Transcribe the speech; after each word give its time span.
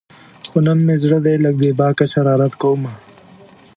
خو 0.49 0.57
نن 0.65 0.77
مې 0.85 0.95
زړه 1.03 1.17
دی 1.25 1.35
لږ 1.43 1.55
بې 1.61 1.71
باکه 1.79 2.05
شرارت 2.13 2.53
کومه 2.61 2.93